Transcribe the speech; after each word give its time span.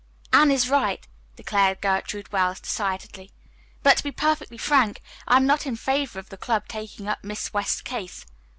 "Anne 0.33 0.49
is 0.49 0.67
right," 0.67 1.07
declared 1.35 1.79
Gertrude 1.79 2.31
Wells 2.31 2.59
decidedly. 2.59 3.29
"But 3.83 3.97
to 3.97 4.03
be 4.03 4.11
perfectly 4.11 4.57
frank, 4.57 4.99
I 5.27 5.37
am 5.37 5.45
not 5.45 5.67
in 5.67 5.75
favor 5.75 6.17
of 6.17 6.29
the 6.29 6.37
club 6.37 6.67
taking 6.67 7.07
up 7.07 7.23
Miss 7.23 7.53
West's 7.53 7.81
case. 7.81 8.25